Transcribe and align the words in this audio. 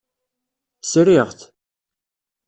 Sriɣ-t. 0.91 1.39